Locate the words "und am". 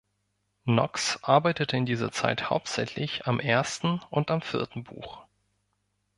4.09-4.41